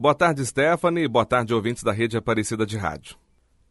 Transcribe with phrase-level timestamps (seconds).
[0.00, 1.08] Boa tarde, Stephanie.
[1.08, 3.16] Boa tarde, ouvintes da Rede Aparecida de Rádio.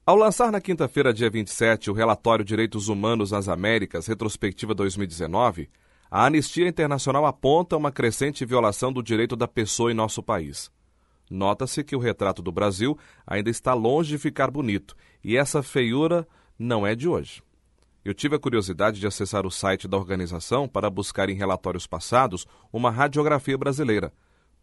[0.05, 5.69] Ao lançar na quinta-feira, dia 27, o relatório Direitos Humanos nas Américas, retrospectiva 2019,
[6.11, 10.69] a Anistia Internacional aponta uma crescente violação do direito da pessoa em nosso país.
[11.31, 16.27] Nota-se que o retrato do Brasil ainda está longe de ficar bonito, e essa feiura
[16.59, 17.41] não é de hoje.
[18.03, 22.45] Eu tive a curiosidade de acessar o site da organização para buscar em relatórios passados
[22.73, 24.11] uma radiografia brasileira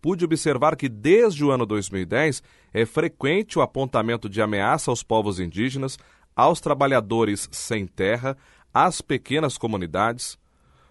[0.05, 2.43] pude observar que desde o ano 2010
[2.75, 5.99] é frequente o apontamento de ameaça aos povos indígenas,
[6.36, 8.36] aos trabalhadores sem terra,
[8.71, 10.39] às pequenas comunidades.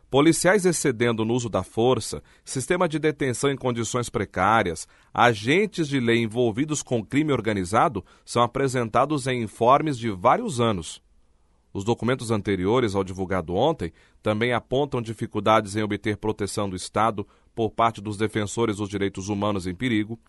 [0.10, 6.18] Policiais excedendo no uso da força, sistema de detenção em condições precárias, agentes de lei
[6.18, 11.04] envolvidos com crime organizado são apresentados em informes de vários anos.
[11.74, 13.92] Os documentos anteriores ao divulgado ontem
[14.22, 19.66] também apontam dificuldades em obter proteção do Estado por parte dos defensores dos direitos humanos
[19.66, 20.20] em perigo.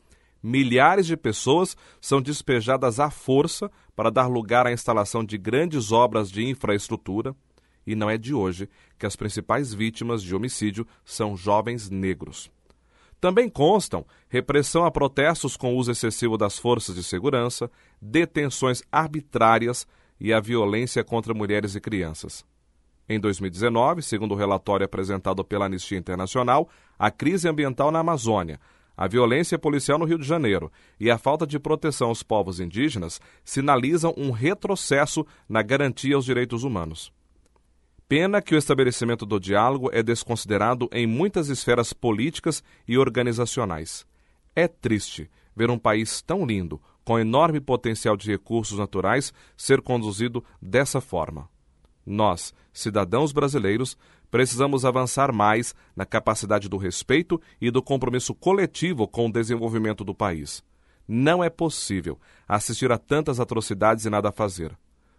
[0.43, 6.31] Milhares de pessoas são despejadas à força para dar lugar à instalação de grandes obras
[6.31, 7.37] de infraestrutura.
[7.87, 12.51] E não é de hoje que as principais vítimas de homicídio são jovens negros.
[13.21, 17.71] Também constam repressão a protestos com uso excessivo das forças de segurança,
[18.01, 19.87] detenções arbitrárias,
[20.25, 22.47] e a violência contra mulheres e crianças.
[23.07, 26.67] Em 2019, segundo o relatório apresentado pela Anistia Internacional,
[26.99, 28.59] a crise ambiental na Amazônia,
[28.97, 33.21] a violência policial no Rio de Janeiro e a falta de proteção aos povos indígenas
[33.45, 37.13] sinalizam um retrocesso na garantia aos direitos humanos.
[38.09, 44.07] Pena que o estabelecimento do diálogo é desconsiderado em muitas esferas políticas e organizacionais.
[44.57, 50.43] É triste ver um país tão lindo, com enorme potencial de recursos naturais, ser conduzido
[50.61, 51.49] dessa forma.
[52.07, 53.97] Nós, cidadãos brasileiros,
[54.31, 60.15] precisamos avançar mais na capacidade do respeito e do compromisso coletivo com o desenvolvimento do
[60.15, 60.63] país.
[61.07, 64.77] Não é possível assistir a tantas atrocidades e nada fazer.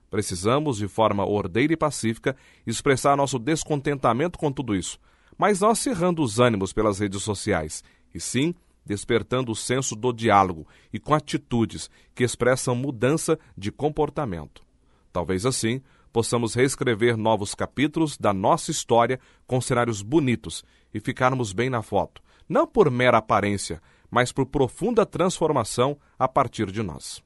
[0.09, 4.99] Precisamos, de forma ordeira e pacífica, expressar nosso descontentamento com tudo isso,
[5.37, 7.83] mas não acirrando os ânimos pelas redes sociais,
[8.13, 8.55] e sim
[8.85, 14.63] despertando o senso do diálogo e com atitudes que expressam mudança de comportamento.
[15.11, 15.81] Talvez assim
[16.13, 20.63] possamos reescrever novos capítulos da nossa história com cenários bonitos
[20.93, 26.71] e ficarmos bem na foto, não por mera aparência, mas por profunda transformação a partir
[26.71, 27.21] de nós.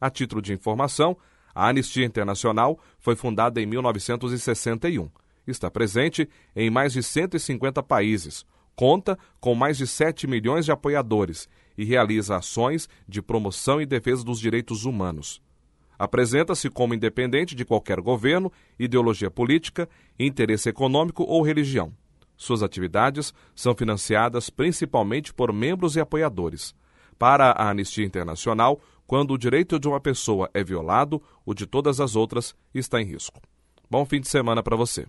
[0.00, 1.16] A título de informação,
[1.54, 5.10] a Anistia Internacional foi fundada em 1961.
[5.46, 8.46] Está presente em mais de 150 países,
[8.80, 11.46] conta com mais de 7 milhões de apoiadores
[11.76, 15.42] e realiza ações de promoção e defesa dos direitos humanos.
[15.98, 19.86] Apresenta-se como independente de qualquer governo, ideologia política,
[20.18, 21.92] interesse econômico ou religião.
[22.38, 26.74] Suas atividades são financiadas principalmente por membros e apoiadores.
[27.18, 32.00] Para a Anistia Internacional, quando o direito de uma pessoa é violado, o de todas
[32.00, 33.42] as outras está em risco.
[33.90, 35.06] Bom fim de semana para você.